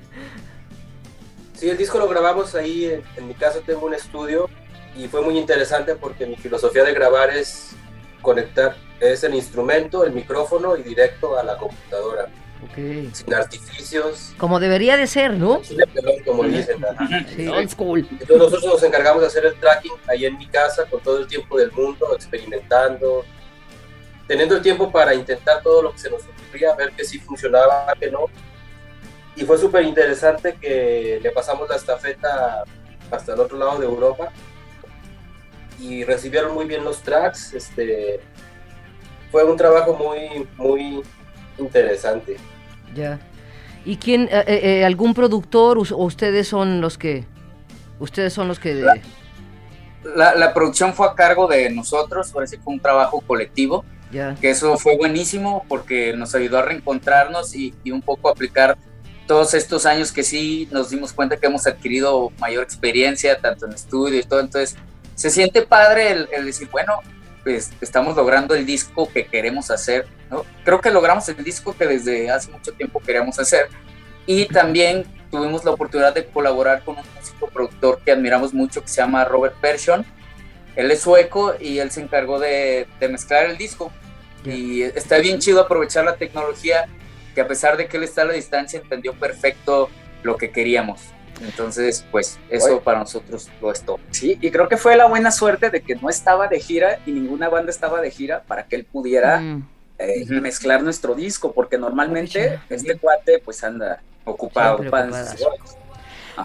[1.59, 2.89] Sí, el disco lo grabamos ahí.
[3.17, 4.49] en mi casa tengo un estudio
[4.95, 7.71] y fue muy interesante porque mi filosofía de grabar es
[8.21, 12.27] conectar, es el instrumento, el micrófono y directo a la computadora.
[12.71, 13.09] Okay.
[13.13, 14.33] Sin artificios.
[14.37, 15.63] Como debería de ser, ¿no?
[15.63, 16.77] Sin pelón, como dicen.
[17.35, 17.47] sí.
[17.47, 18.05] Old school.
[18.11, 21.27] Entonces nosotros nos encargamos de hacer el tracking ahí en mi casa con todo el
[21.27, 23.23] tiempo del mundo, experimentando.
[24.27, 27.93] teniendo el tiempo para intentar todo lo que se nos ocurría, ver que sí funcionaba,
[27.97, 28.25] que no.
[29.37, 32.65] Y fue súper interesante que le pasamos la estafeta
[33.09, 34.33] hasta el otro lado de Europa
[35.79, 37.53] y recibieron muy bien los tracks.
[37.53, 38.19] Este,
[39.31, 41.03] fue un trabajo muy, muy
[41.57, 42.37] interesante.
[42.95, 43.19] Ya.
[43.85, 47.25] ¿Y quién, eh, eh, eh, algún productor o ustedes son los que,
[47.99, 48.85] ustedes son los que...
[50.15, 54.35] La, la, producción fue a cargo de nosotros, parece que fue un trabajo colectivo, ya.
[54.39, 58.77] que eso fue buenísimo porque nos ayudó a reencontrarnos y, y, un poco aplicar
[59.27, 63.73] todos estos años que sí nos dimos cuenta que hemos adquirido mayor experiencia, tanto en
[63.73, 64.77] estudio y todo, entonces
[65.19, 67.01] se siente padre el, el decir, bueno,
[67.43, 70.45] pues estamos logrando el disco que queremos hacer, ¿no?
[70.63, 73.67] Creo que logramos el disco que desde hace mucho tiempo queríamos hacer
[74.25, 78.87] y también tuvimos la oportunidad de colaborar con un músico productor que admiramos mucho que
[78.87, 80.05] se llama Robert Persson.
[80.77, 83.91] Él es sueco y él se encargó de, de mezclar el disco.
[84.45, 86.85] Y está bien chido aprovechar la tecnología
[87.35, 89.89] que a pesar de que él está a la distancia entendió perfecto
[90.23, 91.01] lo que queríamos.
[91.41, 92.81] Entonces, pues eso Oye.
[92.81, 93.99] para nosotros lo es todo.
[94.11, 97.11] Sí, y creo que fue la buena suerte de que no estaba de gira y
[97.11, 99.67] ninguna banda estaba de gira para que él pudiera mm.
[99.99, 100.41] eh, uh -huh.
[100.41, 104.83] mezclar nuestro disco, porque normalmente este cuate pues anda ocupado.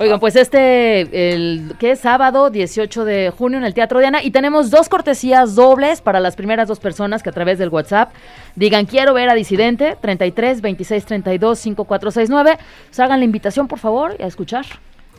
[0.00, 4.30] Oigan, pues este, el que es sábado 18 de junio en el Teatro Diana y
[4.30, 8.12] tenemos dos cortesías dobles para las primeras dos personas que a través del WhatsApp
[8.54, 12.58] digan quiero ver a Disidente 33 26 32 5469.
[12.86, 14.66] Pues hagan la invitación por favor y a escuchar.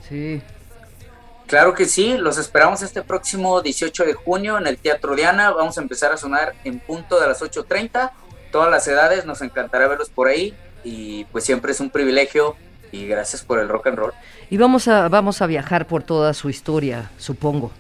[0.08, 0.42] Sí.
[1.48, 5.52] Claro que sí, los esperamos este próximo 18 de junio en el Teatro Diana.
[5.52, 8.12] Vamos a empezar a sonar en punto de las 8.30.
[8.52, 12.56] Todas las edades, nos encantará verlos por ahí y pues siempre es un privilegio
[13.04, 14.14] gracias por el rock and roll.
[14.50, 17.72] Y vamos a, vamos a viajar por toda su historia, supongo.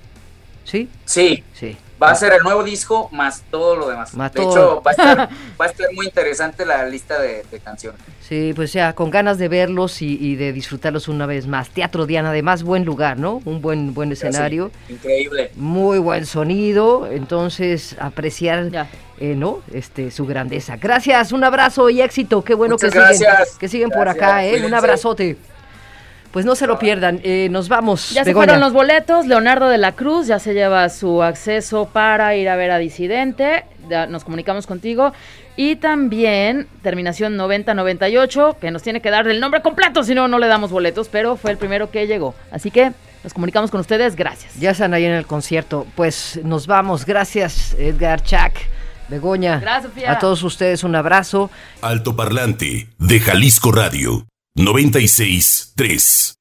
[0.65, 0.89] ¿Sí?
[1.05, 1.43] Sí.
[1.53, 1.77] Sí.
[2.01, 4.13] Va a ser el nuevo disco más todo lo demás.
[4.15, 4.51] Más de todo.
[4.51, 5.17] hecho, va a, estar,
[5.61, 8.01] va a estar muy interesante la lista de, de canciones.
[8.19, 11.69] Sí, pues ya, con ganas de verlos y, y, de disfrutarlos una vez más.
[11.69, 13.41] Teatro Diana, además, buen lugar, ¿no?
[13.45, 14.71] Un buen, buen escenario.
[14.87, 15.51] Sí, increíble.
[15.55, 17.07] Muy buen sonido.
[17.09, 18.87] Entonces, apreciar,
[19.19, 19.61] eh, ¿no?
[19.71, 20.75] Este, su grandeza.
[20.75, 22.43] Gracias, un abrazo y éxito.
[22.43, 23.47] Qué bueno Muchas que gracias.
[23.47, 24.49] siguen, que siguen por acá, ¿eh?
[24.49, 24.67] Cuídense.
[24.67, 25.37] Un abrazote.
[26.35, 27.21] Pues no se lo pierdan.
[27.23, 28.09] Eh, nos vamos.
[28.09, 29.25] Ya se fueron los boletos.
[29.25, 33.63] Leonardo de la Cruz ya se lleva su acceso para ir a ver a Disidente.
[33.87, 35.13] Ya nos comunicamos contigo.
[35.55, 40.37] Y también terminación 9098, que nos tiene que dar el nombre completo, si no, no
[40.37, 42.35] le damos boletos, pero fue el primero que llegó.
[42.51, 42.91] Así que
[43.23, 44.17] nos comunicamos con ustedes.
[44.17, 44.59] Gracias.
[44.59, 45.87] Ya están ahí en el concierto.
[45.95, 47.05] Pues nos vamos.
[47.05, 48.59] Gracias, Edgar Chac.
[49.07, 49.59] Begoña.
[49.61, 50.11] Gracias, Sofía.
[50.11, 51.49] A todos ustedes un abrazo.
[51.81, 54.27] Alto Parlante de Jalisco Radio
[54.57, 56.34] 96 3.